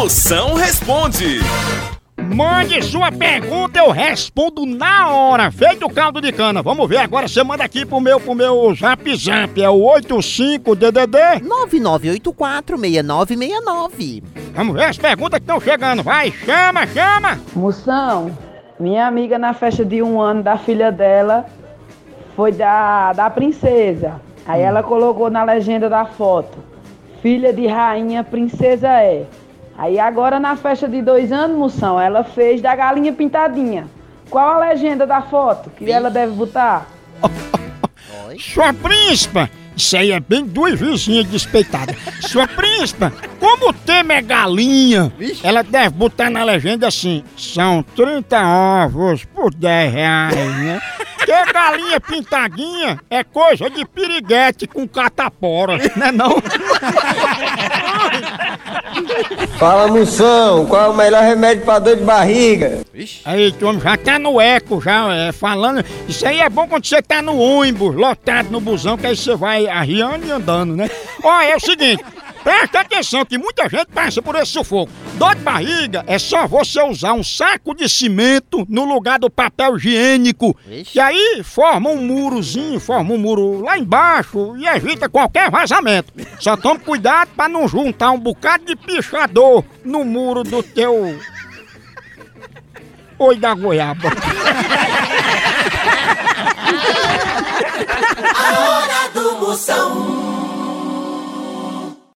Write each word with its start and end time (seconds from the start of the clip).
Moção 0.00 0.54
responde. 0.54 1.40
Mande 2.34 2.82
sua 2.82 3.12
pergunta, 3.12 3.80
eu 3.80 3.90
respondo 3.90 4.64
na 4.64 5.10
hora. 5.10 5.52
Feito 5.52 5.84
o 5.84 5.92
caldo 5.92 6.22
de 6.22 6.32
cana. 6.32 6.62
Vamos 6.62 6.88
ver 6.88 6.96
agora. 6.96 7.28
Você 7.28 7.44
manda 7.44 7.64
aqui 7.64 7.84
pro 7.84 8.00
meu, 8.00 8.18
pro 8.18 8.34
meu 8.34 8.74
zap 8.74 9.14
zap. 9.14 9.62
É 9.62 9.68
o 9.68 9.80
85DDD. 9.80 11.42
9984-6969. 11.42 14.22
Vamos 14.54 14.74
ver 14.74 14.84
as 14.84 14.96
perguntas 14.96 15.38
que 15.38 15.44
estão 15.44 15.60
chegando. 15.60 16.02
Vai, 16.02 16.32
chama, 16.32 16.86
chama. 16.86 17.38
Moção, 17.54 18.34
minha 18.80 19.06
amiga 19.06 19.38
na 19.38 19.52
festa 19.52 19.84
de 19.84 20.02
um 20.02 20.18
ano 20.18 20.42
da 20.42 20.56
filha 20.56 20.90
dela 20.90 21.44
foi 22.34 22.52
da, 22.52 23.12
da 23.12 23.28
princesa. 23.28 24.18
Aí 24.46 24.62
ela 24.62 24.82
colocou 24.82 25.30
na 25.30 25.44
legenda 25.44 25.90
da 25.90 26.06
foto: 26.06 26.56
Filha 27.20 27.52
de 27.52 27.66
rainha, 27.66 28.24
princesa 28.24 28.88
é. 28.88 29.26
Aí 29.80 29.98
agora 29.98 30.38
na 30.38 30.56
festa 30.56 30.86
de 30.86 31.00
dois 31.00 31.32
anos, 31.32 31.56
moção, 31.56 31.98
ela 31.98 32.22
fez 32.22 32.60
da 32.60 32.76
galinha 32.76 33.14
pintadinha. 33.14 33.86
Qual 34.28 34.46
a 34.46 34.58
legenda 34.58 35.06
da 35.06 35.22
foto 35.22 35.70
que 35.70 35.90
ela 35.90 36.10
deve 36.10 36.32
botar? 36.32 36.86
Sua 38.38 38.74
príncipa. 38.74 39.48
Isso 39.74 39.96
aí 39.96 40.12
é 40.12 40.20
bem 40.20 40.44
duas 40.44 40.78
vizinhas 40.78 41.24
despeitadas. 41.28 41.96
Sua 42.20 42.46
príncipa, 42.46 43.10
como 43.38 43.70
o 43.70 43.72
tema 43.72 44.12
é 44.12 44.20
galinha, 44.20 45.10
ela 45.42 45.62
deve 45.62 45.96
botar 45.96 46.28
na 46.28 46.44
legenda 46.44 46.86
assim: 46.86 47.24
são 47.34 47.82
30 47.82 48.84
ovos 48.84 49.24
por 49.24 49.54
10 49.54 49.94
reais, 49.94 50.56
né? 50.58 50.78
Porque 51.16 51.52
galinha 51.52 52.00
pintadinha 52.00 53.00
é 53.08 53.24
coisa 53.24 53.70
de 53.70 53.86
piriguete 53.86 54.66
com 54.66 54.86
catapora, 54.86 55.78
né 55.96 56.12
não? 56.12 56.36
Fala 59.58 59.88
moção, 59.88 60.66
qual 60.66 60.86
é 60.86 60.88
o 60.88 60.94
melhor 60.94 61.22
remédio 61.22 61.64
pra 61.64 61.78
dor 61.78 61.96
de 61.96 62.02
barriga? 62.02 62.80
Aí, 63.24 63.52
tu 63.52 63.66
homem 63.66 63.80
já 63.80 63.96
tá 63.96 64.18
no 64.18 64.40
eco, 64.40 64.80
já 64.80 65.12
é, 65.14 65.32
falando. 65.32 65.84
Isso 66.08 66.26
aí 66.26 66.40
é 66.40 66.48
bom 66.48 66.66
quando 66.66 66.86
você 66.86 67.00
tá 67.02 67.22
no 67.22 67.38
ônibus, 67.38 67.94
lotado 67.94 68.50
no 68.50 68.60
busão, 68.60 68.96
que 68.96 69.06
aí 69.06 69.16
você 69.16 69.34
vai 69.36 69.66
arriando 69.66 70.26
e 70.26 70.30
andando, 70.30 70.74
né? 70.74 70.90
Ó, 71.22 71.40
é 71.40 71.54
o 71.54 71.60
seguinte. 71.60 72.02
Presta 72.42 72.80
atenção 72.80 73.24
que 73.24 73.36
muita 73.36 73.68
gente 73.68 73.86
passa 73.86 74.22
por 74.22 74.34
esse 74.34 74.52
sufoco. 74.52 74.90
Dor 75.14 75.34
de 75.34 75.42
barriga 75.42 76.02
é 76.06 76.18
só 76.18 76.46
você 76.46 76.82
usar 76.82 77.12
um 77.12 77.22
saco 77.22 77.74
de 77.74 77.88
cimento 77.88 78.66
no 78.68 78.84
lugar 78.84 79.18
do 79.18 79.28
papel 79.30 79.76
higiênico. 79.76 80.56
Vixe. 80.66 80.96
E 80.96 81.00
aí 81.00 81.42
forma 81.44 81.90
um 81.90 81.98
murozinho, 81.98 82.80
forma 82.80 83.12
um 83.12 83.18
muro 83.18 83.60
lá 83.62 83.76
embaixo 83.76 84.56
e 84.56 84.66
evita 84.66 85.08
qualquer 85.08 85.50
vazamento. 85.50 86.12
Só 86.38 86.56
tome 86.56 86.80
cuidado 86.80 87.30
pra 87.36 87.48
não 87.48 87.68
juntar 87.68 88.10
um 88.10 88.18
bocado 88.18 88.64
de 88.64 88.74
pichador 88.74 89.62
no 89.84 90.04
muro 90.04 90.42
do 90.42 90.62
teu. 90.62 91.18
Oi 93.18 93.36
da 93.36 93.54
goiaba. 93.54 94.10
A 98.34 98.58
hora 98.58 99.08
do 99.12 99.38
Moção. 99.38 100.19